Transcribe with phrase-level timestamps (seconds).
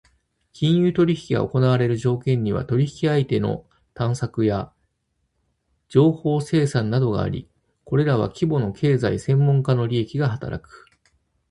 [0.51, 4.73] 金融取引が行われる条件には、取引相手の探索や
[5.89, 7.47] 情報生産などがあり、
[7.83, 10.87] これらは規模の経済・専門家の利益が働く。